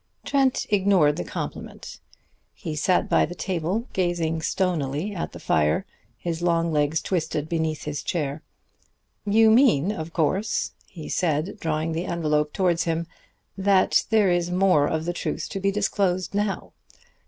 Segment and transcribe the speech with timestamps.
[0.25, 1.99] Trent ignored the compliment.
[2.55, 5.85] He sat by the table gazing stonily at the fire,
[6.17, 8.41] his long legs twisted beneath his chair.
[9.27, 13.05] "You mean, of course," he said, drawing the envelop towards him,
[13.55, 16.73] "that there is more of the truth to be disclosed now.